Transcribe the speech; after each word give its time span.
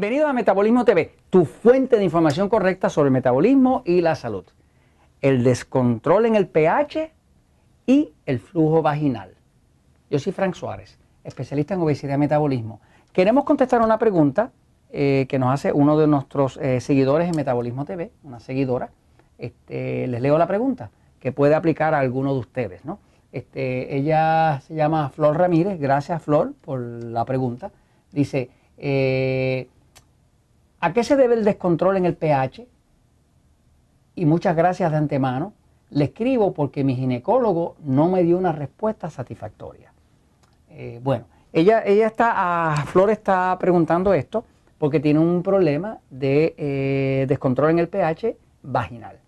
Bienvenido 0.00 0.28
a 0.28 0.32
Metabolismo 0.32 0.86
TV, 0.86 1.12
tu 1.28 1.44
fuente 1.44 1.98
de 1.98 2.04
información 2.04 2.48
correcta 2.48 2.88
sobre 2.88 3.08
el 3.08 3.12
metabolismo 3.12 3.82
y 3.84 4.00
la 4.00 4.14
salud. 4.14 4.46
El 5.20 5.44
descontrol 5.44 6.24
en 6.24 6.36
el 6.36 6.48
pH 6.48 7.12
y 7.86 8.14
el 8.24 8.40
flujo 8.40 8.80
vaginal. 8.80 9.34
Yo 10.10 10.18
soy 10.18 10.32
Frank 10.32 10.54
Suárez, 10.54 10.98
especialista 11.22 11.74
en 11.74 11.82
obesidad 11.82 12.14
y 12.14 12.18
metabolismo. 12.18 12.80
Queremos 13.12 13.44
contestar 13.44 13.82
una 13.82 13.98
pregunta 13.98 14.52
eh, 14.90 15.26
que 15.28 15.38
nos 15.38 15.52
hace 15.52 15.70
uno 15.70 15.98
de 15.98 16.06
nuestros 16.06 16.56
eh, 16.56 16.80
seguidores 16.80 17.28
en 17.28 17.36
Metabolismo 17.36 17.84
TV, 17.84 18.10
una 18.22 18.40
seguidora. 18.40 18.88
Este, 19.36 20.06
les 20.06 20.22
leo 20.22 20.38
la 20.38 20.46
pregunta, 20.46 20.90
que 21.20 21.30
puede 21.30 21.54
aplicar 21.54 21.92
a 21.92 21.98
alguno 21.98 22.32
de 22.32 22.40
ustedes. 22.40 22.86
¿no? 22.86 23.00
Este, 23.32 23.94
ella 23.94 24.62
se 24.66 24.74
llama 24.74 25.10
Flor 25.10 25.36
Ramírez, 25.36 25.78
gracias 25.78 26.22
Flor 26.22 26.54
por 26.62 26.80
la 26.80 27.26
pregunta. 27.26 27.70
Dice, 28.12 28.48
eh, 28.78 29.68
¿A 30.80 30.94
qué 30.94 31.04
se 31.04 31.16
debe 31.16 31.34
el 31.34 31.44
descontrol 31.44 31.98
en 31.98 32.06
el 32.06 32.16
pH? 32.16 32.66
Y 34.14 34.24
muchas 34.24 34.56
gracias 34.56 34.90
de 34.90 34.96
antemano. 34.96 35.52
Le 35.90 36.04
escribo 36.04 36.54
porque 36.54 36.84
mi 36.84 36.96
ginecólogo 36.96 37.76
no 37.84 38.08
me 38.08 38.22
dio 38.22 38.38
una 38.38 38.52
respuesta 38.52 39.10
satisfactoria. 39.10 39.92
Eh, 40.70 40.98
bueno, 41.02 41.26
ella, 41.52 41.82
ella 41.84 42.06
está, 42.06 42.72
a 42.72 42.86
Flor 42.86 43.10
está 43.10 43.56
preguntando 43.60 44.14
esto 44.14 44.44
porque 44.78 45.00
tiene 45.00 45.20
un 45.20 45.42
problema 45.42 45.98
de 46.08 46.54
eh, 46.56 47.26
descontrol 47.28 47.70
en 47.70 47.80
el 47.80 47.88
pH 47.88 48.36
vaginal. 48.62 49.18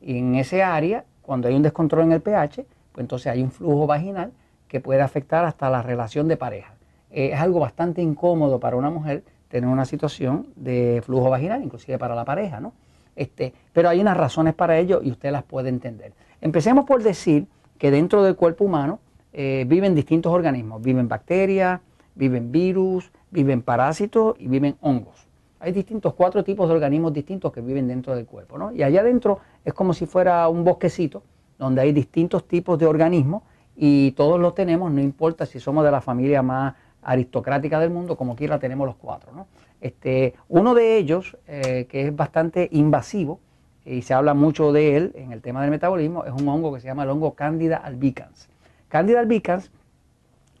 Y 0.00 0.18
en 0.18 0.36
ese 0.36 0.62
área, 0.62 1.04
cuando 1.22 1.48
hay 1.48 1.56
un 1.56 1.62
descontrol 1.62 2.04
en 2.04 2.12
el 2.12 2.20
pH, 2.20 2.64
pues 2.92 3.02
entonces 3.02 3.32
hay 3.32 3.42
un 3.42 3.50
flujo 3.50 3.88
vaginal 3.88 4.32
que 4.68 4.78
puede 4.78 5.00
afectar 5.00 5.44
hasta 5.44 5.68
la 5.70 5.82
relación 5.82 6.28
de 6.28 6.36
pareja. 6.36 6.74
Eh, 7.10 7.30
es 7.32 7.40
algo 7.40 7.58
bastante 7.58 8.00
incómodo 8.00 8.60
para 8.60 8.76
una 8.76 8.90
mujer 8.90 9.24
tener 9.50 9.68
una 9.68 9.84
situación 9.84 10.46
de 10.56 11.02
flujo 11.04 11.28
vaginal, 11.28 11.62
inclusive 11.62 11.98
para 11.98 12.14
la 12.14 12.24
pareja, 12.24 12.60
¿no? 12.60 12.72
Este, 13.16 13.52
pero 13.72 13.88
hay 13.88 14.00
unas 14.00 14.16
razones 14.16 14.54
para 14.54 14.78
ello 14.78 15.00
y 15.02 15.10
usted 15.10 15.32
las 15.32 15.42
puede 15.42 15.68
entender. 15.68 16.12
Empecemos 16.40 16.86
por 16.86 17.02
decir 17.02 17.46
que 17.76 17.90
dentro 17.90 18.22
del 18.22 18.36
cuerpo 18.36 18.64
humano 18.64 19.00
eh, 19.32 19.64
viven 19.66 19.94
distintos 19.94 20.32
organismos, 20.32 20.80
viven 20.80 21.08
bacterias, 21.08 21.80
viven 22.14 22.52
virus, 22.52 23.10
viven 23.30 23.62
parásitos 23.62 24.36
y 24.38 24.46
viven 24.46 24.76
hongos. 24.80 25.26
Hay 25.58 25.72
distintos, 25.72 26.14
cuatro 26.14 26.44
tipos 26.44 26.68
de 26.68 26.74
organismos 26.74 27.12
distintos 27.12 27.52
que 27.52 27.60
viven 27.60 27.88
dentro 27.88 28.14
del 28.14 28.26
cuerpo, 28.26 28.56
¿no? 28.56 28.72
Y 28.72 28.82
allá 28.82 29.00
adentro 29.00 29.40
es 29.64 29.74
como 29.74 29.92
si 29.92 30.06
fuera 30.06 30.48
un 30.48 30.64
bosquecito 30.64 31.22
donde 31.58 31.82
hay 31.82 31.92
distintos 31.92 32.46
tipos 32.46 32.78
de 32.78 32.86
organismos 32.86 33.42
y 33.76 34.12
todos 34.12 34.40
los 34.40 34.54
tenemos, 34.54 34.90
no 34.92 35.00
importa 35.00 35.44
si 35.44 35.60
somos 35.60 35.84
de 35.84 35.90
la 35.90 36.00
familia 36.00 36.42
más 36.42 36.74
aristocrática 37.02 37.80
del 37.80 37.90
mundo, 37.90 38.16
como 38.16 38.36
quiera 38.36 38.58
tenemos 38.58 38.86
los 38.86 38.96
cuatro. 38.96 39.46
Este, 39.80 40.34
uno 40.48 40.74
de 40.74 40.96
ellos, 40.96 41.36
eh, 41.46 41.86
que 41.88 42.06
es 42.06 42.14
bastante 42.14 42.68
invasivo, 42.72 43.40
y 43.84 44.02
se 44.02 44.14
habla 44.14 44.34
mucho 44.34 44.72
de 44.72 44.96
él 44.96 45.12
en 45.14 45.32
el 45.32 45.40
tema 45.40 45.62
del 45.62 45.70
metabolismo, 45.70 46.24
es 46.24 46.32
un 46.32 46.48
hongo 46.48 46.72
que 46.74 46.80
se 46.80 46.86
llama 46.86 47.04
el 47.04 47.10
hongo 47.10 47.34
Candida 47.34 47.76
albicans. 47.78 48.48
Candida 48.88 49.20
albicans 49.20 49.70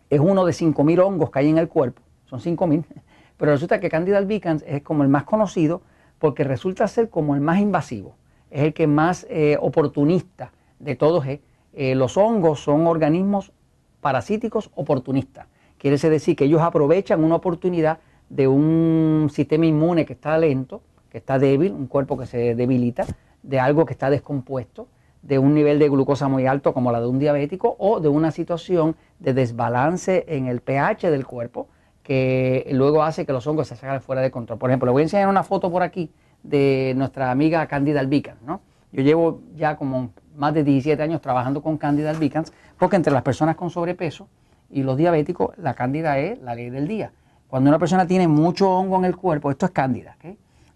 es 0.08 0.20
uno 0.20 0.44
de 0.44 0.52
5.000 0.52 1.00
hongos 1.04 1.30
que 1.30 1.38
hay 1.38 1.48
en 1.48 1.58
el 1.58 1.68
cuerpo, 1.68 2.02
son 2.26 2.40
5.000, 2.40 2.84
pero 3.36 3.52
resulta 3.52 3.78
que 3.78 3.90
Candida 3.90 4.18
albicans 4.18 4.64
es 4.66 4.82
como 4.82 5.02
el 5.02 5.08
más 5.08 5.24
conocido 5.24 5.82
porque 6.18 6.44
resulta 6.44 6.86
ser 6.88 7.10
como 7.10 7.34
el 7.34 7.40
más 7.40 7.60
invasivo, 7.60 8.14
es 8.50 8.62
el 8.62 8.74
que 8.74 8.86
más 8.86 9.26
eh, 9.30 9.56
oportunista 9.60 10.52
de 10.78 10.96
todos 10.96 11.26
es. 11.26 11.40
Eh, 11.72 11.94
los 11.94 12.16
hongos 12.16 12.60
son 12.60 12.86
organismos 12.86 13.52
parasíticos 14.00 14.70
oportunistas. 14.74 15.46
Quiere 15.80 15.96
decir 15.96 16.36
que 16.36 16.44
ellos 16.44 16.60
aprovechan 16.60 17.24
una 17.24 17.36
oportunidad 17.36 18.00
de 18.28 18.46
un 18.46 19.28
sistema 19.32 19.64
inmune 19.64 20.04
que 20.04 20.12
está 20.12 20.36
lento, 20.36 20.82
que 21.08 21.16
está 21.16 21.38
débil, 21.38 21.72
un 21.72 21.86
cuerpo 21.86 22.18
que 22.18 22.26
se 22.26 22.54
debilita, 22.54 23.06
de 23.42 23.58
algo 23.58 23.86
que 23.86 23.94
está 23.94 24.10
descompuesto, 24.10 24.88
de 25.22 25.38
un 25.38 25.54
nivel 25.54 25.78
de 25.78 25.88
glucosa 25.88 26.28
muy 26.28 26.46
alto 26.46 26.74
como 26.74 26.92
la 26.92 27.00
de 27.00 27.06
un 27.06 27.18
diabético 27.18 27.76
o 27.78 27.98
de 27.98 28.08
una 28.08 28.30
situación 28.30 28.94
de 29.20 29.32
desbalance 29.32 30.26
en 30.28 30.48
el 30.48 30.60
pH 30.60 31.10
del 31.10 31.26
cuerpo 31.26 31.68
que 32.02 32.68
luego 32.72 33.02
hace 33.02 33.24
que 33.24 33.32
los 33.32 33.46
hongos 33.46 33.68
se 33.68 33.76
salgan 33.76 34.02
fuera 34.02 34.20
de 34.20 34.30
control. 34.30 34.58
Por 34.58 34.68
ejemplo, 34.68 34.84
le 34.84 34.92
voy 34.92 35.00
a 35.00 35.04
enseñar 35.04 35.28
una 35.28 35.44
foto 35.44 35.70
por 35.70 35.82
aquí 35.82 36.10
de 36.42 36.92
nuestra 36.94 37.30
amiga 37.30 37.66
Candida 37.68 38.00
albicans. 38.00 38.42
¿no? 38.42 38.60
Yo 38.92 39.02
llevo 39.02 39.40
ya 39.56 39.76
como 39.76 40.10
más 40.36 40.52
de 40.52 40.62
17 40.62 41.02
años 41.02 41.22
trabajando 41.22 41.62
con 41.62 41.78
Candida 41.78 42.10
albicans 42.10 42.52
porque 42.78 42.96
entre 42.96 43.14
las 43.14 43.22
personas 43.22 43.56
con 43.56 43.70
sobrepeso 43.70 44.28
y 44.70 44.82
los 44.82 44.96
diabéticos, 44.96 45.56
la 45.58 45.74
cándida 45.74 46.18
es 46.18 46.40
la 46.40 46.54
ley 46.54 46.70
del 46.70 46.88
día. 46.88 47.12
Cuando 47.48 47.68
una 47.68 47.78
persona 47.78 48.06
tiene 48.06 48.28
mucho 48.28 48.70
hongo 48.70 48.96
en 48.96 49.04
el 49.04 49.16
cuerpo, 49.16 49.50
esto 49.50 49.66
es 49.66 49.72
cándida. 49.72 50.16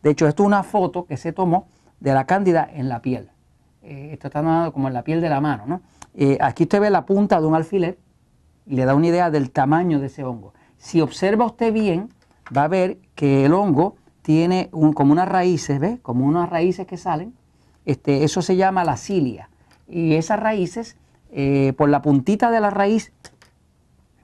De 0.03 0.11
hecho, 0.11 0.27
esto 0.27 0.43
es 0.43 0.47
una 0.47 0.63
foto 0.65 1.07
que 1.07 1.17
se 1.17 1.33
tomó 1.33 1.69
de 2.01 2.13
la 2.13 2.27
cándida 2.27 2.69
en 2.71 2.89
la 2.89 3.01
piel. 3.01 3.31
Eh, 3.83 4.11
esto 4.13 4.29
está 4.29 4.41
tomado 4.41 4.73
como 4.73 4.89
en 4.89 4.95
la 4.95 5.05
piel 5.05 5.21
de 5.21 5.29
la 5.29 5.41
mano. 5.41 5.65
¿no? 5.67 5.81
Eh, 6.15 6.37
aquí 6.41 6.65
usted 6.65 6.81
ve 6.81 6.91
la 6.91 7.07
punta 7.07 7.41
de 7.41 7.47
un 7.47 7.55
alfiler 7.55 7.99
y 8.67 8.75
le 8.75 8.85
da 8.85 8.95
una 8.95 9.07
idea 9.07 9.31
del 9.31 9.51
tamaño 9.51 10.01
de 10.01 10.07
ese 10.07 10.25
hongo. 10.25 10.53
Si 10.79 11.01
observa 11.01 11.47
usted 11.47 11.73
bien, 11.73 12.09
va 12.55 12.65
a 12.65 12.69
ver 12.69 12.99
que 13.15 13.45
el 13.45 13.53
hongo 13.53 13.97
tiene 14.23 14.71
como 14.95 15.13
unas 15.13 15.29
raíces, 15.29 15.79
¿ve? 15.79 15.99
Como 16.03 16.27
unas 16.27 16.49
raíces 16.49 16.87
que 16.87 16.97
salen. 16.97 17.35
Este, 17.85 18.25
eso 18.25 18.43
se 18.43 18.57
llama 18.57 18.85
la 18.85 18.97
cilia. 18.97 19.51
Y 19.87 20.15
esas 20.15 20.41
raíces, 20.41 20.97
eh, 21.31 21.75
por 21.77 21.89
la 21.89 22.01
puntita 22.01 22.51
de 22.51 22.61
la 22.61 22.71
raíz, 22.71 23.13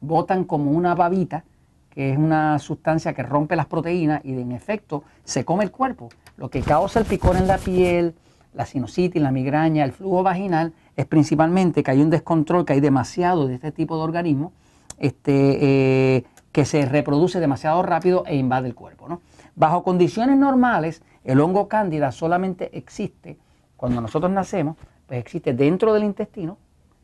botan 0.01 0.45
como 0.45 0.71
una 0.71 0.95
babita, 0.95 1.45
que 1.91 2.13
es 2.13 2.19
una 2.19 2.59
sustancia 2.59 3.13
que 3.13 3.23
rompe 3.23 3.57
las 3.57 3.67
proteínas 3.67 4.21
y 4.25 4.33
en 4.33 4.53
efecto 4.53 5.05
se 5.25 5.45
come 5.45 5.65
el 5.65 5.71
cuerpo. 5.71 6.09
Lo 6.37 6.49
que 6.49 6.61
causa 6.61 7.01
el 7.01 7.07
picor 7.07 7.37
en 7.37 7.47
la 7.47 7.59
piel, 7.59 8.15
la 8.55 8.67
sinusitis, 8.67 9.21
la 9.21 9.33
migraña, 9.33 9.85
el 9.85 9.93
flujo 9.93 10.23
vaginal, 10.23 10.73
es 10.97 11.07
principalmente 11.07 11.83
que 11.83 11.91
hay 11.91 12.01
un 12.01 12.11
descontrol, 12.11 12.65
que 12.65 12.75
hay 12.75 12.81
demasiado 12.81 13.47
de 13.47 13.55
este 13.55 13.73
tipo 13.73 13.97
de 13.97 14.03
organismo 14.03 14.53
este, 14.99 16.17
eh, 16.17 16.25
que 16.53 16.65
se 16.65 16.85
reproduce 16.87 17.41
demasiado 17.41 17.83
rápido 17.83 18.25
e 18.27 18.37
invade 18.37 18.69
el 18.69 18.75
cuerpo. 18.75 19.09
¿no? 19.09 19.21
Bajo 19.55 19.83
condiciones 19.83 20.37
normales, 20.37 21.03
el 21.25 21.41
hongo 21.41 21.69
cándida 21.69 22.13
solamente 22.13 22.77
existe 22.77 23.39
cuando 23.77 24.01
nosotros 24.01 24.31
nacemos, 24.31 24.77
pues 25.07 25.19
existe 25.21 25.55
dentro 25.55 25.95
del 25.95 26.05
intestino, 26.05 26.59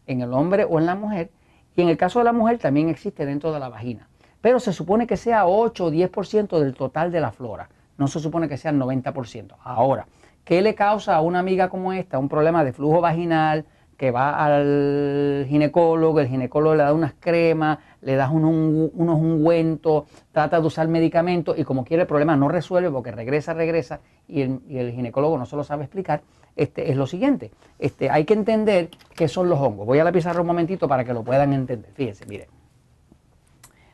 en 0.06 0.20
el 0.20 0.32
hombre 0.32 0.64
o 0.64 0.78
en 0.78 0.86
la 0.86 0.94
mujer, 0.94 1.30
y 1.76 1.82
en 1.82 1.88
el 1.88 1.96
caso 1.96 2.18
de 2.18 2.24
la 2.24 2.32
mujer 2.32 2.58
también 2.58 2.88
existe 2.88 3.26
dentro 3.26 3.52
de 3.52 3.60
la 3.60 3.68
vagina. 3.68 4.08
Pero 4.40 4.58
se 4.60 4.72
supone 4.72 5.06
que 5.06 5.16
sea 5.16 5.46
8 5.46 5.84
o 5.84 5.90
10% 5.90 6.58
del 6.58 6.74
total 6.74 7.12
de 7.12 7.20
la 7.20 7.32
flora. 7.32 7.68
No 7.98 8.08
se 8.08 8.18
supone 8.18 8.48
que 8.48 8.56
sea 8.56 8.70
el 8.70 8.78
90%. 8.78 9.56
Ahora, 9.62 10.06
¿qué 10.44 10.62
le 10.62 10.74
causa 10.74 11.14
a 11.14 11.20
una 11.20 11.38
amiga 11.38 11.68
como 11.68 11.92
esta 11.92 12.18
un 12.18 12.28
problema 12.28 12.64
de 12.64 12.72
flujo 12.72 13.00
vaginal? 13.00 13.66
Que 13.96 14.10
va 14.10 14.44
al 14.44 15.46
ginecólogo, 15.48 16.20
el 16.20 16.28
ginecólogo 16.28 16.74
le 16.74 16.82
da 16.82 16.92
unas 16.92 17.14
cremas, 17.18 17.78
le 18.02 18.14
da 18.14 18.30
unos, 18.30 18.90
ungüentos, 18.94 20.04
trata 20.32 20.60
de 20.60 20.66
usar 20.66 20.86
medicamentos 20.88 21.58
y 21.58 21.64
como 21.64 21.84
quiere 21.84 22.02
el 22.02 22.06
problema 22.06 22.36
no 22.36 22.48
resuelve 22.48 22.90
porque 22.90 23.10
regresa, 23.10 23.54
regresa 23.54 24.00
y 24.28 24.42
el, 24.42 24.92
ginecólogo 24.92 25.38
no 25.38 25.46
se 25.46 25.56
lo 25.56 25.64
sabe 25.64 25.84
explicar, 25.84 26.22
este, 26.56 26.90
es 26.90 26.96
lo 26.96 27.06
siguiente. 27.06 27.52
Este, 27.78 28.10
hay 28.10 28.24
que 28.24 28.34
entender 28.34 28.90
qué 29.14 29.28
son 29.28 29.48
los 29.48 29.58
hongos. 29.60 29.86
Voy 29.86 29.98
a 29.98 30.04
la 30.04 30.12
pizarra 30.12 30.40
un 30.40 30.46
momentito 30.46 30.88
para 30.88 31.04
que 31.04 31.14
lo 31.14 31.22
puedan 31.22 31.52
entender. 31.52 31.90
Fíjense, 31.94 32.26
miren. 32.26 32.48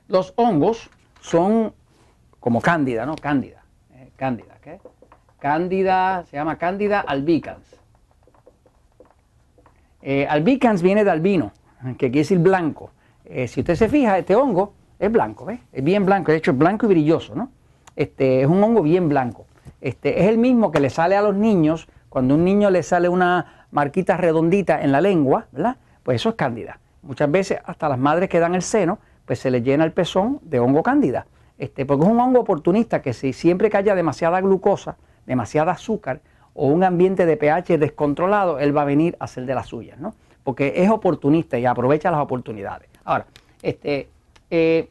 Los 0.09 0.33
hongos 0.37 0.91
son 1.21 1.73
como 2.41 2.61
cándida, 2.61 3.07
¿no? 3.07 3.15
Cándida. 3.15 3.65
Eh, 3.95 4.11
cándida, 4.17 4.59
¿qué? 4.61 4.81
Cándida, 5.39 6.25
se 6.27 6.37
llama 6.37 6.59
cándida 6.59 7.01
albicans. 7.01 7.82
Eh, 10.03 10.27
albicans 10.29 10.83
viene 10.83 11.05
de 11.05 11.11
albino, 11.11 11.53
que 11.93 12.11
quiere 12.11 12.19
decir 12.19 12.39
blanco. 12.39 12.91
Eh, 13.25 13.47
si 13.47 13.61
usted 13.61 13.77
se 13.77 13.89
fija, 13.89 14.19
este 14.19 14.35
hongo 14.35 14.75
es 14.99 15.11
blanco, 15.11 15.45
¿ves? 15.45 15.61
Es 15.73 15.83
bien 15.83 16.05
blanco, 16.05 16.33
de 16.33 16.39
hecho 16.39 16.51
es 16.51 16.59
blanco 16.59 16.87
y 16.87 16.89
brilloso, 16.91 17.35
¿no? 17.35 17.51
Este, 17.95 18.43
es 18.43 18.47
un 18.47 18.63
hongo 18.63 18.83
bien 18.83 19.09
blanco. 19.09 19.47
Este, 19.81 20.21
es 20.23 20.29
el 20.29 20.39
mismo 20.39 20.71
que 20.71 20.81
le 20.81 20.91
sale 20.91 21.17
a 21.17 21.23
los 21.23 21.35
niños 21.35 21.89
cuando 22.09 22.35
a 22.35 22.37
un 22.37 22.45
niño 22.45 22.71
le 22.71 22.83
sale 22.83 23.09
una 23.09 23.67
marquita 23.71 24.17
redondita 24.17 24.83
en 24.83 24.93
la 24.93 25.01
lengua, 25.01 25.47
¿verdad? 25.53 25.77
Pues 26.03 26.17
eso 26.17 26.31
es 26.31 26.35
cándida. 26.35 26.79
Muchas 27.03 27.31
veces 27.31 27.59
hasta 27.65 27.89
las 27.89 27.99
madres 27.99 28.29
que 28.29 28.39
dan 28.39 28.55
el 28.55 28.63
seno, 28.63 28.99
pues 29.25 29.39
se 29.39 29.51
les 29.51 29.63
llena 29.63 29.85
el 29.85 29.93
pezón 29.93 30.41
de 30.43 30.61
hongo 30.61 30.83
cándida. 30.83 31.27
Este, 31.59 31.87
porque 31.87 32.05
es 32.05 32.11
un 32.11 32.21
hongo 32.21 32.41
oportunista 32.41 33.03
que 33.03 33.13
si 33.13 33.33
siempre 33.33 33.71
que 33.71 33.77
haya 33.77 33.95
demasiada 33.95 34.41
glucosa, 34.41 34.97
demasiada 35.27 35.73
azúcar 35.73 36.21
o 36.55 36.67
un 36.67 36.85
ambiente 36.85 37.27
de 37.27 37.37
pH 37.37 37.79
descontrolado, 37.79 38.59
él 38.59 38.77
va 38.77 38.83
a 38.83 38.87
venir 38.87 39.17
a 39.19 39.25
hacer 39.25 39.47
de 39.47 39.55
las 39.55 39.67
suyas, 39.67 39.99
¿no? 39.99 40.15
Porque 40.45 40.75
es 40.77 40.91
oportunista 40.91 41.59
y 41.59 41.67
aprovecha 41.67 42.11
las 42.11 42.21
oportunidades. 42.21 42.89
Ahora, 43.05 43.27
este, 43.63 44.09
eh, 44.51 44.89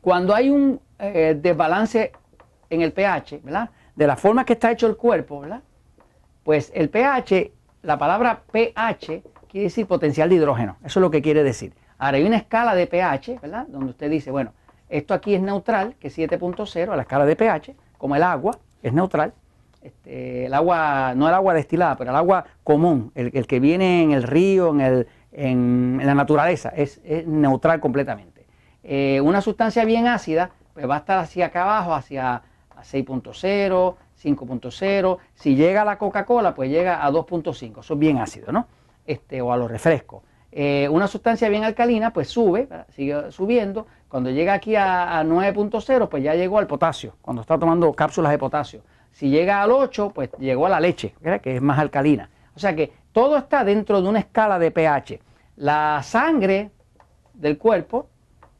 cuando 0.00 0.34
hay 0.34 0.50
un 0.50 0.80
eh, 0.98 1.38
desbalance 1.40 2.12
en 2.70 2.82
el 2.82 2.92
pH, 2.92 3.40
¿verdad? 3.44 3.70
De 3.94 4.06
la 4.06 4.16
forma 4.16 4.44
que 4.44 4.54
está 4.54 4.70
hecho 4.70 4.86
el 4.86 4.96
cuerpo, 4.96 5.40
¿verdad? 5.40 5.62
Pues 6.42 6.72
el 6.74 6.88
pH, 6.88 7.52
la 7.82 7.98
palabra 7.98 8.42
pH 8.50 9.22
quiere 9.48 9.64
decir 9.64 9.86
potencial 9.86 10.28
de 10.28 10.36
hidrógeno. 10.36 10.76
Eso 10.84 10.98
es 10.98 11.02
lo 11.02 11.10
que 11.10 11.22
quiere 11.22 11.44
decir. 11.44 11.74
Ahora 11.98 12.16
hay 12.16 12.24
una 12.24 12.38
escala 12.38 12.74
de 12.74 12.86
pH, 12.86 13.38
¿verdad? 13.40 13.66
Donde 13.68 13.90
usted 13.90 14.10
dice, 14.10 14.30
bueno, 14.30 14.52
Esto 14.88 15.14
aquí 15.14 15.34
es 15.34 15.40
neutral, 15.40 15.94
que 15.98 16.08
es 16.08 16.18
7.0 16.18 16.92
a 16.92 16.96
la 16.96 17.02
escala 17.02 17.24
de 17.24 17.34
pH, 17.34 17.74
como 17.96 18.14
el 18.14 18.22
agua, 18.22 18.58
es 18.82 18.92
neutral. 18.92 19.32
Este, 19.82 20.46
el 20.46 20.54
agua, 20.54 21.12
no 21.16 21.28
el 21.28 21.34
agua 21.34 21.54
destilada, 21.54 21.96
pero 21.96 22.10
el 22.10 22.16
agua 22.16 22.44
común, 22.62 23.10
el, 23.16 23.46
que 23.46 23.58
viene 23.58 24.02
en 24.02 24.12
el 24.12 24.22
río, 24.22 24.70
en, 24.70 24.80
el, 24.80 25.08
en, 25.32 26.00
la 26.02 26.14
naturaleza, 26.14 26.68
es, 26.70 27.00
neutral 27.26 27.80
completamente. 27.80 28.46
Eh, 28.84 29.20
una 29.20 29.40
sustancia 29.40 29.84
bien 29.84 30.06
ácida, 30.06 30.50
pues 30.72 30.88
va 30.88 30.96
a 30.96 30.98
estar 30.98 31.18
hacia 31.18 31.46
acá 31.46 31.62
abajo, 31.64 31.94
hacia 31.94 32.42
6.0, 32.82 33.94
5.0. 34.22 35.18
Si 35.34 35.56
llega 35.56 35.82
a 35.82 35.84
la 35.84 35.98
Coca-Cola, 35.98 36.54
pues 36.54 36.70
llega 36.70 37.04
a 37.04 37.10
2.5. 37.10 37.80
Eso 37.80 37.94
es 37.94 37.98
bien 37.98 38.18
ácido, 38.18 38.52
¿no? 38.52 38.66
Este, 39.04 39.42
o 39.42 39.52
a 39.52 39.56
los 39.56 39.70
refrescos. 39.70 40.22
Eh, 40.54 40.86
una 40.90 41.06
sustancia 41.08 41.48
bien 41.48 41.64
alcalina, 41.64 42.12
pues 42.12 42.28
sube, 42.28 42.68
sigue 42.90 43.32
subiendo. 43.32 43.86
Cuando 44.08 44.30
llega 44.30 44.52
aquí 44.52 44.76
a, 44.76 45.22
9.0, 45.24 46.08
pues 46.08 46.22
ya 46.22 46.34
llegó 46.34 46.58
al 46.58 46.66
potasio, 46.66 47.16
cuando 47.22 47.40
está 47.40 47.58
tomando 47.58 47.92
cápsulas 47.94 48.30
de 48.30 48.38
potasio. 48.38 48.82
Si 49.12 49.28
llega 49.30 49.62
al 49.62 49.70
8, 49.70 50.12
pues 50.14 50.30
llegó 50.38 50.66
a 50.66 50.70
la 50.70 50.80
leche, 50.80 51.14
que 51.42 51.56
es 51.56 51.62
más 51.62 51.78
alcalina. 51.78 52.28
O 52.56 52.58
sea 52.58 52.74
que 52.74 52.92
todo 53.12 53.36
está 53.36 53.64
dentro 53.64 54.02
de 54.02 54.08
una 54.08 54.18
escala 54.18 54.58
de 54.58 54.70
pH. 54.70 55.20
La 55.56 56.00
sangre 56.02 56.70
del 57.34 57.58
cuerpo 57.58 58.08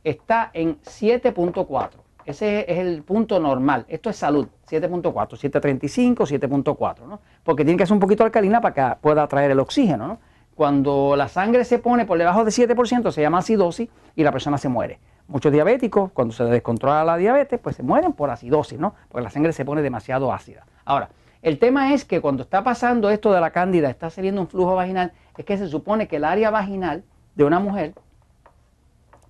está 0.05 0.51
en 0.53 0.81
7.4. 0.83 1.91
Ese 2.25 2.71
es 2.71 2.79
el 2.79 3.03
punto 3.03 3.41
normal. 3.41 3.85
Esto 3.89 4.11
es 4.11 4.17
salud, 4.17 4.47
7.4, 4.71 5.13
7.35, 5.13 6.17
7.4, 6.17 7.07
¿no? 7.07 7.21
Porque 7.43 7.65
tiene 7.65 7.79
que 7.79 7.87
ser 7.87 7.95
un 7.95 8.01
poquito 8.01 8.23
alcalina 8.23 8.61
para 8.61 8.75
que 8.75 9.01
pueda 9.01 9.25
atraer 9.25 9.51
el 9.51 9.59
oxígeno, 9.59 10.07
¿no? 10.07 10.19
Cuando 10.55 11.17
la 11.17 11.29
sangre 11.29 11.65
se 11.65 11.79
pone 11.79 12.05
por 12.05 12.19
debajo 12.19 12.45
de 12.45 12.51
7% 12.51 13.11
se 13.11 13.23
llama 13.23 13.39
acidosis 13.39 13.89
y 14.15 14.23
la 14.23 14.31
persona 14.31 14.59
se 14.59 14.69
muere. 14.69 15.01
Muchos 15.29 15.53
diabéticos, 15.53 16.13
cuando 16.13 16.35
se 16.35 16.45
descontrola 16.45 17.05
la 17.05 17.17
diabetes, 17.17 17.59
pues 17.61 17.77
se 17.77 17.83
mueren 17.83 18.13
por 18.13 18.31
acidosis, 18.31 18.79
¿no? 18.79 18.95
Porque 19.09 19.25
la 19.25 19.31
sangre 19.31 19.53
se 19.53 19.65
pone 19.65 19.81
demasiado 19.81 20.33
ácida. 20.33 20.67
Ahora, 20.85 21.09
el 21.41 21.59
tema 21.59 21.95
es 21.95 22.05
que 22.05 22.21
cuando 22.21 22.43
está 22.43 22.63
pasando 22.63 23.11
esto 23.11 23.33
de 23.33 23.41
la 23.41 23.51
cándida, 23.51 23.89
está 23.89 24.11
saliendo 24.11 24.41
un 24.41 24.49
flujo 24.49 24.75
vaginal, 24.75 25.13
es 25.37 25.45
que 25.45 25.57
se 25.57 25.69
supone 25.69 26.07
que 26.07 26.17
el 26.17 26.25
área 26.25 26.51
vaginal 26.51 27.05
de 27.35 27.45
una 27.45 27.59
mujer, 27.61 27.95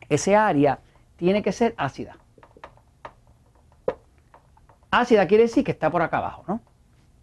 ese 0.09 0.35
área 0.35 0.81
tiene 1.17 1.43
que 1.43 1.53
ser 1.53 1.75
ácida. 1.77 2.17
Ácida 4.91 5.27
quiere 5.27 5.45
decir 5.45 5.65
que 5.65 5.71
está 5.71 5.89
por 5.89 6.03
acá 6.03 6.19
abajo, 6.19 6.45
¿no? 6.49 6.61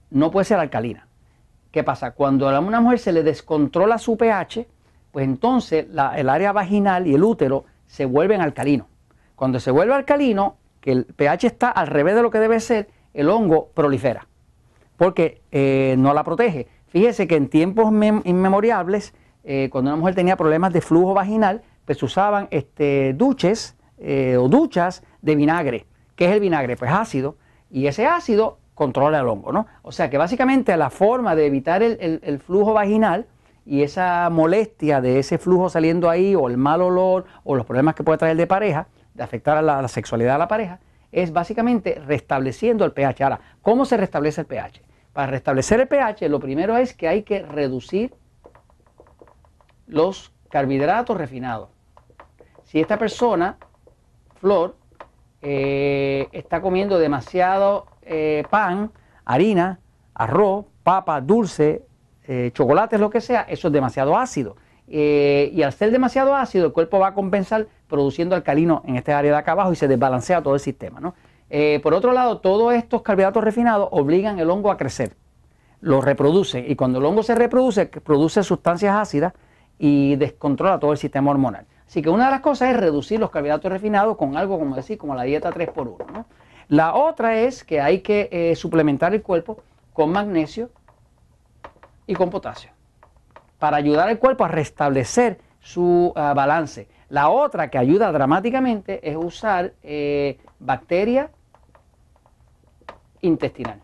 No 0.10 0.32
puede 0.32 0.46
ser 0.46 0.58
alcalina. 0.60 1.08
¿Qué 1.72 1.84
pasa? 1.84 2.12
Cuando 2.12 2.50
a 2.50 2.60
una 2.60 2.82
mujer 2.82 2.98
se 2.98 3.12
le 3.12 3.22
descontrola 3.22 4.00
su 4.00 4.18
pH, 4.18 4.66
pues 5.12 5.26
entonces 5.26 5.86
el 6.16 6.30
área 6.30 6.52
vaginal 6.52 7.06
y 7.06 7.14
el 7.14 7.24
útero 7.24 7.66
se 7.90 8.06
vuelven 8.06 8.40
alcalinos. 8.40 8.88
Cuando 9.36 9.60
se 9.60 9.72
vuelve 9.72 9.94
alcalino, 9.94 10.58
que 10.80 10.92
el 10.92 11.06
pH 11.06 11.48
está 11.48 11.70
al 11.70 11.88
revés 11.88 12.16
de 12.16 12.22
lo 12.22 12.30
que 12.30 12.40
debe 12.40 12.60
ser, 12.60 12.88
el 13.14 13.30
hongo 13.30 13.72
prolifera, 13.74 14.28
porque 14.96 15.42
eh, 15.52 15.96
no 15.98 16.14
la 16.14 16.24
protege. 16.24 16.68
Fíjese 16.88 17.28
que 17.28 17.36
en 17.36 17.50
tiempos 17.50 17.92
inmemoriales, 18.24 19.14
eh, 19.44 19.70
cuando 19.72 19.92
una 19.92 19.98
mujer 19.98 20.16
tenía 20.16 20.38
problemas 20.38 20.72
de 20.72 20.82
flujo 20.82 21.14
vaginal, 21.14 21.64
pues 21.86 22.02
usaban 22.04 22.48
este, 22.52 23.14
duches 23.14 23.76
eh, 23.98 24.38
o 24.38 24.48
duchas 24.48 25.04
de 25.22 25.36
vinagre. 25.36 25.86
¿Qué 26.16 26.26
es 26.26 26.32
el 26.32 26.40
vinagre? 26.40 26.78
Pues 26.78 26.92
ácido 26.92 27.36
y 27.72 27.88
ese 27.88 28.06
ácido 28.06 28.60
controla 28.76 29.20
el 29.20 29.28
hongo, 29.28 29.52
¿no? 29.52 29.68
O 29.82 29.92
sea 29.92 30.10
que 30.10 30.18
básicamente 30.18 30.76
la 30.78 30.90
forma 30.90 31.36
de 31.36 31.48
evitar 31.48 31.82
el, 31.84 32.40
flujo 32.40 32.74
vaginal 32.74 33.26
y 33.70 33.84
esa 33.84 34.28
molestia 34.32 35.00
de 35.00 35.20
ese 35.20 35.38
flujo 35.38 35.70
saliendo 35.70 36.10
ahí 36.10 36.34
o 36.34 36.48
el 36.48 36.58
mal 36.58 36.82
olor 36.82 37.26
o 37.44 37.54
los 37.56 37.68
problemas 37.68 37.94
que 37.94 38.04
puede 38.04 38.18
traer 38.18 38.36
de 38.36 38.48
pareja, 38.48 38.88
de 39.14 39.22
afectar 39.22 39.58
a 39.58 39.62
la, 39.62 39.88
sexualidad 39.88 40.34
de 40.34 40.40
la 40.40 40.48
pareja, 40.48 40.80
es 41.12 41.32
básicamente 41.32 42.02
restableciendo 42.04 42.84
el 42.84 42.94
pH. 42.94 43.24
Ahora, 43.24 43.40
¿cómo 43.62 43.86
se 43.86 43.96
restablece 43.96 44.42
el 44.42 44.48
pH? 44.48 44.82
Para 45.14 45.28
restablecer 45.28 45.80
el 45.82 45.88
pH, 45.88 46.30
lo 46.30 46.40
primero 46.40 46.78
es 46.78 46.96
que 46.96 47.08
hay 47.08 47.22
que 47.22 47.44
reducir 47.44 48.12
los 49.86 50.34
carbohidratos 50.50 51.16
refinados. 51.16 51.70
Si 52.64 52.80
esta 52.80 52.98
persona, 52.98 53.58
Flor, 54.40 54.78
eh, 55.44 56.28
está 56.32 56.60
comiendo 56.60 56.98
demasiado 56.98 57.86
eh, 58.02 58.46
pan, 58.50 58.92
harina, 59.26 59.80
arroz, 60.16 60.66
papa, 60.82 61.22
dulce, 61.22 61.86
eh, 62.30 62.52
chocolates, 62.54 63.00
lo 63.00 63.10
que 63.10 63.20
sea, 63.20 63.42
eso 63.42 63.68
es 63.68 63.74
demasiado 63.74 64.18
ácido. 64.18 64.56
y 64.88 65.62
al 65.62 65.74
ser 65.74 65.92
demasiado 65.92 66.34
ácido, 66.36 66.68
el 66.68 66.72
cuerpo 66.72 67.00
va 67.00 67.08
a 67.10 67.14
compensar 67.14 67.68
produciendo 67.88 68.36
alcalino 68.36 68.82
en 68.86 68.96
este 68.96 69.12
área 69.12 69.32
de 69.32 69.38
acá 69.38 69.52
abajo 69.52 69.74
y 69.74 69.76
se 69.76 69.88
desbalancea 69.88 70.42
todo 70.42 70.54
el 70.54 70.60
sistema. 70.60 71.14
por 71.84 71.94
otro 71.94 72.14
lado, 72.14 72.40
todos 72.40 72.74
estos 72.74 73.02
carbohidratos 73.02 73.44
refinados 73.44 73.90
obligan 73.92 74.40
el 74.40 74.50
hongo 74.50 74.72
a 74.72 74.78
crecer, 74.78 75.16
lo 75.82 76.02
reproduce 76.02 76.66
y 76.68 76.76
cuando 76.76 77.00
el 77.00 77.06
hongo 77.06 77.24
se 77.24 77.36
reproduce, 77.36 77.86
produce 77.88 78.44
sustancias 78.44 78.96
ácidas 78.96 79.34
y 79.78 80.16
descontrola 80.18 80.80
todo 80.80 80.92
el 80.92 80.98
sistema 80.98 81.32
hormonal. 81.32 81.66
Así 81.88 82.04
que 82.04 82.10
una 82.12 82.26
de 82.26 82.32
las 82.32 82.42
cosas 82.42 82.70
es 82.70 82.78
reducir 82.78 83.20
los 83.20 83.32
carbohidratos 83.32 83.72
refinados 83.72 84.16
con 84.16 84.38
algo 84.38 84.60
como 84.60 84.76
decir, 84.76 85.00
como 85.00 85.16
la 85.16 85.24
dieta 85.24 85.50
3x1. 85.52 86.26
La 86.68 86.94
otra 86.94 87.40
es 87.40 87.64
que 87.64 87.82
hay 87.82 88.02
que 88.02 88.30
eh, 88.32 88.56
suplementar 88.56 89.16
el 89.16 89.24
cuerpo 89.24 89.64
con 89.94 90.12
magnesio 90.12 90.70
y 92.10 92.16
con 92.16 92.32
potasio 92.32 92.72
para 93.60 93.78
ayudar 93.78 94.10
al 94.10 94.18
cuerpo 94.18 94.44
a 94.44 94.48
restablecer 94.48 95.40
su 95.60 96.12
ah, 96.16 96.34
balance. 96.34 96.88
La 97.10 97.30
otra 97.30 97.70
que 97.70 97.78
ayuda 97.78 98.12
dramáticamente 98.12 99.08
es 99.08 99.16
usar 99.16 99.74
eh, 99.84 100.40
bacteria 100.60 101.30
intestinal. 103.22 103.82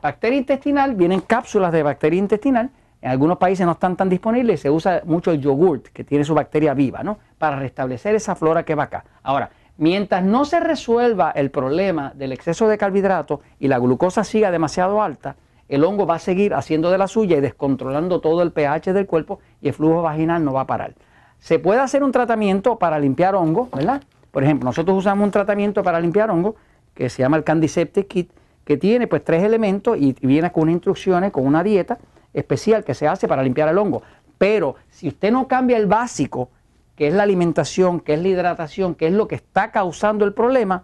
Bacteria 0.00 0.38
intestinal, 0.38 0.94
vienen 0.94 1.20
cápsulas 1.20 1.72
de 1.72 1.82
bacteria 1.82 2.18
intestinal 2.18 2.70
en 3.02 3.10
algunos 3.10 3.38
países 3.38 3.64
no 3.64 3.72
están 3.72 3.96
tan 3.96 4.08
disponibles, 4.08 4.60
se 4.60 4.70
usa 4.70 5.02
mucho 5.06 5.30
el 5.30 5.40
yogurt, 5.40 5.86
que 5.86 6.04
tiene 6.04 6.22
su 6.22 6.34
bacteria 6.34 6.74
viva, 6.74 7.02
¿no? 7.02 7.18
Para 7.38 7.56
restablecer 7.56 8.14
esa 8.14 8.34
flora 8.34 8.62
que 8.62 8.74
va 8.74 8.84
acá. 8.84 9.04
Ahora, 9.22 9.50
mientras 9.78 10.22
no 10.22 10.44
se 10.44 10.60
resuelva 10.60 11.30
el 11.30 11.50
problema 11.50 12.12
del 12.14 12.32
exceso 12.32 12.68
de 12.68 12.76
carbohidratos 12.76 13.40
y 13.58 13.68
la 13.68 13.78
glucosa 13.78 14.22
siga 14.22 14.50
demasiado 14.50 15.00
alta, 15.00 15.36
el 15.70 15.84
hongo 15.84 16.04
va 16.04 16.16
a 16.16 16.18
seguir 16.18 16.52
haciendo 16.52 16.90
de 16.90 16.98
la 16.98 17.06
suya 17.06 17.36
y 17.36 17.40
descontrolando 17.40 18.20
todo 18.20 18.42
el 18.42 18.50
pH 18.50 18.92
del 18.92 19.06
cuerpo 19.06 19.38
y 19.62 19.68
el 19.68 19.74
flujo 19.74 20.02
vaginal 20.02 20.44
no 20.44 20.52
va 20.52 20.62
a 20.62 20.66
parar. 20.66 20.94
Se 21.38 21.60
puede 21.60 21.78
hacer 21.78 22.02
un 22.02 22.10
tratamiento 22.10 22.76
para 22.76 22.98
limpiar 22.98 23.36
hongo, 23.36 23.68
¿verdad? 23.72 24.02
Por 24.32 24.42
ejemplo, 24.42 24.66
nosotros 24.66 24.98
usamos 24.98 25.24
un 25.24 25.30
tratamiento 25.30 25.84
para 25.84 26.00
limpiar 26.00 26.28
hongo 26.28 26.56
que 26.92 27.08
se 27.08 27.22
llama 27.22 27.36
el 27.36 27.44
Candiseptic 27.44 28.08
Kit, 28.08 28.32
que 28.64 28.76
tiene 28.76 29.06
pues 29.06 29.22
tres 29.24 29.44
elementos 29.44 29.96
y 29.96 30.12
viene 30.20 30.50
con 30.50 30.68
instrucciones, 30.68 31.30
con 31.30 31.46
una 31.46 31.62
dieta 31.62 31.98
especial 32.34 32.82
que 32.82 32.94
se 32.94 33.06
hace 33.06 33.28
para 33.28 33.44
limpiar 33.44 33.68
el 33.68 33.78
hongo. 33.78 34.02
Pero 34.38 34.74
si 34.88 35.06
usted 35.06 35.30
no 35.30 35.46
cambia 35.46 35.76
el 35.76 35.86
básico, 35.86 36.50
que 36.96 37.06
es 37.06 37.14
la 37.14 37.22
alimentación, 37.22 38.00
que 38.00 38.14
es 38.14 38.20
la 38.20 38.28
hidratación, 38.28 38.96
que 38.96 39.06
es 39.06 39.12
lo 39.12 39.28
que 39.28 39.36
está 39.36 39.70
causando 39.70 40.24
el 40.24 40.34
problema, 40.34 40.82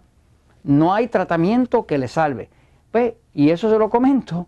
no 0.63 0.93
hay 0.93 1.09
tratamiento 1.09 1.85
que 1.85 1.97
le 1.97 2.07
salve. 2.07 2.49
Pues, 2.89 3.15
y 3.33 3.49
eso 3.49 3.69
se 3.69 3.77
lo 3.77 3.89
comento 3.89 4.47